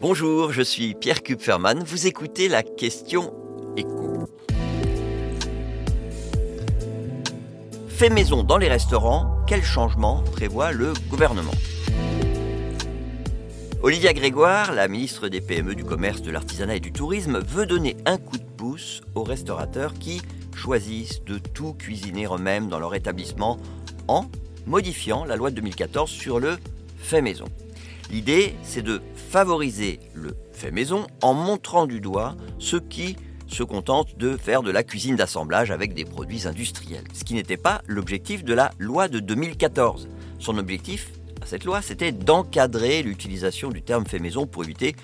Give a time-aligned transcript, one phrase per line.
[0.00, 1.82] Bonjour, je suis Pierre Kupferman.
[1.82, 3.34] Vous écoutez la question
[3.76, 4.28] écho.
[7.88, 11.50] Fait maison dans les restaurants, quel changement prévoit le gouvernement?
[13.82, 17.96] Olivia Grégoire, la ministre des PME, du commerce, de l'artisanat et du tourisme, veut donner
[18.06, 20.22] un coup de pouce aux restaurateurs qui
[20.54, 23.58] choisissent de tout cuisiner eux-mêmes dans leur établissement
[24.06, 24.26] en
[24.64, 26.56] modifiant la loi de 2014 sur le
[26.98, 27.46] fait maison.
[28.10, 34.16] L'idée, c'est de favoriser le fait maison en montrant du doigt ceux qui se contentent
[34.16, 38.44] de faire de la cuisine d'assemblage avec des produits industriels, ce qui n'était pas l'objectif
[38.44, 40.08] de la loi de 2014.
[40.38, 41.10] Son objectif
[41.42, 44.94] à cette loi, c'était d'encadrer l'utilisation du terme fait maison pour éviter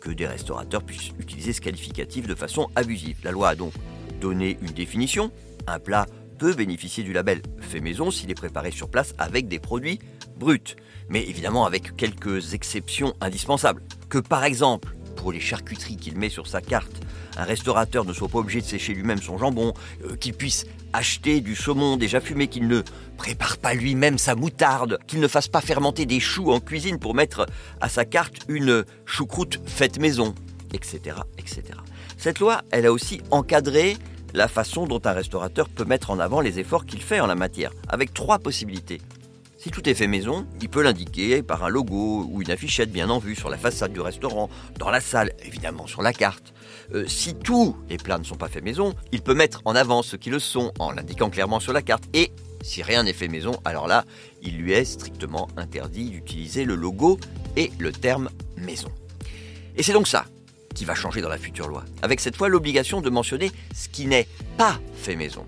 [0.00, 3.18] que des restaurateurs puissent utiliser ce qualificatif de façon abusive.
[3.24, 3.72] La loi a donc
[4.20, 5.30] donné une définition.
[5.66, 6.06] Un plat
[6.38, 9.98] peut bénéficier du label fait maison s'il est préparé sur place avec des produits
[10.38, 10.76] bruts,
[11.08, 13.82] mais évidemment avec quelques exceptions indispensables.
[14.08, 17.00] Que par exemple, pour les charcuteries qu'il met sur sa carte,
[17.36, 21.40] un restaurateur ne soit pas obligé de sécher lui-même son jambon, euh, qu'il puisse acheter
[21.40, 22.82] du saumon déjà fumé, qu'il ne
[23.16, 27.14] prépare pas lui-même sa moutarde, qu'il ne fasse pas fermenter des choux en cuisine pour
[27.14, 27.46] mettre
[27.80, 30.34] à sa carte une choucroute faite maison,
[30.72, 31.62] etc., etc.
[32.16, 33.96] Cette loi, elle a aussi encadré
[34.34, 37.34] la façon dont un restaurateur peut mettre en avant les efforts qu'il fait en la
[37.34, 39.00] matière, avec trois possibilités.
[39.60, 43.10] Si tout est fait maison, il peut l'indiquer par un logo ou une affichette bien
[43.10, 46.54] en vue sur la façade du restaurant, dans la salle, évidemment sur la carte.
[46.94, 50.02] Euh, si tous les plats ne sont pas faits maison, il peut mettre en avant
[50.02, 52.04] ceux qui le sont en l'indiquant clairement sur la carte.
[52.14, 52.30] Et
[52.62, 54.04] si rien n'est fait maison, alors là,
[54.42, 57.18] il lui est strictement interdit d'utiliser le logo
[57.56, 58.90] et le terme maison.
[59.74, 60.26] Et c'est donc ça
[60.76, 64.06] qui va changer dans la future loi, avec cette fois l'obligation de mentionner ce qui
[64.06, 65.44] n'est pas fait maison.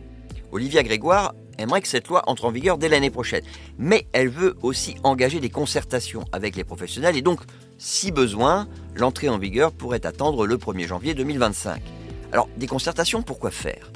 [0.51, 3.45] Olivia Grégoire aimerait que cette loi entre en vigueur dès l'année prochaine,
[3.79, 7.41] mais elle veut aussi engager des concertations avec les professionnels et donc,
[7.79, 11.81] si besoin, l'entrée en vigueur pourrait attendre le 1er janvier 2025.
[12.33, 13.91] Alors, des concertations, pourquoi faire?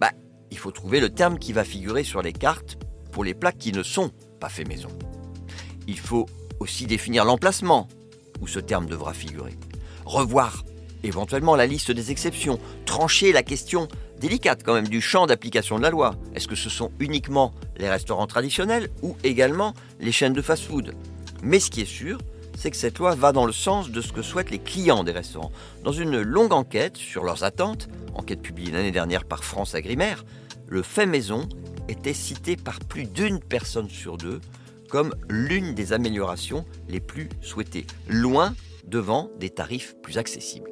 [0.00, 0.12] Bah,
[0.50, 2.78] il faut trouver le terme qui va figurer sur les cartes
[3.10, 4.10] pour les plats qui ne sont
[4.40, 4.90] pas faits maison.
[5.86, 6.26] Il faut
[6.60, 7.88] aussi définir l'emplacement
[8.40, 9.56] où ce terme devra figurer.
[10.04, 10.64] Revoir
[11.02, 13.88] éventuellement la liste des exceptions, trancher la question
[14.20, 16.14] délicate quand même du champ d'application de la loi.
[16.34, 20.94] Est-ce que ce sont uniquement les restaurants traditionnels ou également les chaînes de fast-food?
[21.42, 22.18] Mais ce qui est sûr,
[22.56, 25.12] c'est que cette loi va dans le sens de ce que souhaitent les clients des
[25.12, 25.50] restaurants.
[25.82, 30.24] Dans une longue enquête sur leurs attentes, enquête publiée l'année dernière par France Agrimaire,
[30.68, 31.48] le fait maison
[31.88, 34.40] était cité par plus d'une personne sur deux
[34.88, 38.54] comme l'une des améliorations les plus souhaitées, loin
[38.86, 40.71] devant des tarifs plus accessibles.